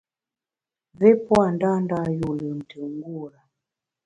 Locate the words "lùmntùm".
2.39-2.91